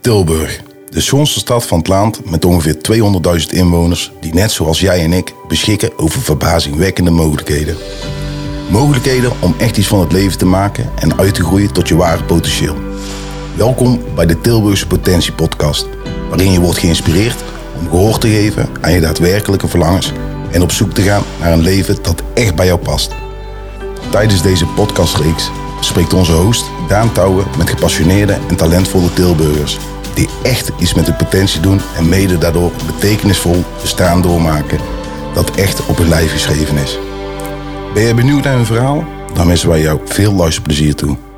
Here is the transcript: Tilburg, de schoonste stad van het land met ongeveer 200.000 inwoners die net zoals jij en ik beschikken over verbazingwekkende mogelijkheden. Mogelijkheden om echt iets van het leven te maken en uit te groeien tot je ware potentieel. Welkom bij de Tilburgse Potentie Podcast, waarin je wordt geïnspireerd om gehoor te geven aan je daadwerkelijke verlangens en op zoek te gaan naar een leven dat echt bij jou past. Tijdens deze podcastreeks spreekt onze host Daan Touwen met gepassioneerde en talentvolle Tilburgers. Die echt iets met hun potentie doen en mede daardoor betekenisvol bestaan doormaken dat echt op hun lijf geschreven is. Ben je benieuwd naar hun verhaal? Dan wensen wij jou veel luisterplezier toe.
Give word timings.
Tilburg, 0.00 0.60
de 0.88 1.00
schoonste 1.00 1.38
stad 1.38 1.66
van 1.66 1.78
het 1.78 1.88
land 1.88 2.30
met 2.30 2.44
ongeveer 2.44 2.76
200.000 3.40 3.46
inwoners 3.48 4.12
die 4.20 4.34
net 4.34 4.52
zoals 4.52 4.80
jij 4.80 5.04
en 5.04 5.12
ik 5.12 5.34
beschikken 5.48 5.98
over 5.98 6.20
verbazingwekkende 6.20 7.10
mogelijkheden. 7.10 7.76
Mogelijkheden 8.70 9.32
om 9.40 9.54
echt 9.58 9.76
iets 9.76 9.86
van 9.86 10.00
het 10.00 10.12
leven 10.12 10.38
te 10.38 10.46
maken 10.46 10.90
en 10.98 11.18
uit 11.18 11.34
te 11.34 11.42
groeien 11.42 11.72
tot 11.72 11.88
je 11.88 11.96
ware 11.96 12.24
potentieel. 12.24 12.76
Welkom 13.56 14.02
bij 14.14 14.26
de 14.26 14.40
Tilburgse 14.40 14.86
Potentie 14.86 15.32
Podcast, 15.32 15.86
waarin 16.28 16.52
je 16.52 16.60
wordt 16.60 16.78
geïnspireerd 16.78 17.44
om 17.78 17.88
gehoor 17.88 18.18
te 18.18 18.28
geven 18.28 18.68
aan 18.80 18.92
je 18.92 19.00
daadwerkelijke 19.00 19.68
verlangens 19.68 20.12
en 20.50 20.62
op 20.62 20.72
zoek 20.72 20.92
te 20.92 21.02
gaan 21.02 21.22
naar 21.40 21.52
een 21.52 21.62
leven 21.62 22.02
dat 22.02 22.22
echt 22.34 22.54
bij 22.54 22.66
jou 22.66 22.78
past. 22.78 23.14
Tijdens 24.10 24.42
deze 24.42 24.66
podcastreeks 24.66 25.50
spreekt 25.80 26.12
onze 26.12 26.32
host 26.32 26.64
Daan 26.88 27.12
Touwen 27.12 27.46
met 27.58 27.70
gepassioneerde 27.70 28.38
en 28.48 28.56
talentvolle 28.56 29.12
Tilburgers. 29.12 29.78
Die 30.14 30.28
echt 30.42 30.72
iets 30.78 30.94
met 30.94 31.06
hun 31.06 31.16
potentie 31.16 31.60
doen 31.60 31.80
en 31.96 32.08
mede 32.08 32.38
daardoor 32.38 32.70
betekenisvol 32.86 33.64
bestaan 33.80 34.22
doormaken 34.22 34.78
dat 35.34 35.50
echt 35.50 35.86
op 35.86 35.96
hun 35.96 36.08
lijf 36.08 36.32
geschreven 36.32 36.76
is. 36.76 36.98
Ben 37.94 38.02
je 38.02 38.14
benieuwd 38.14 38.44
naar 38.44 38.54
hun 38.56 38.66
verhaal? 38.66 39.04
Dan 39.34 39.46
wensen 39.46 39.68
wij 39.68 39.80
jou 39.80 40.00
veel 40.04 40.32
luisterplezier 40.32 40.94
toe. 40.94 41.29